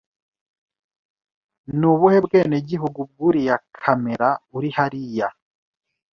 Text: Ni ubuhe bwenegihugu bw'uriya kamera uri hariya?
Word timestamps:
Ni 1.77 1.85
ubuhe 1.93 2.17
bwenegihugu 2.25 2.99
bw'uriya 3.09 3.55
kamera 3.81 4.27
uri 4.57 4.69
hariya? 4.77 5.27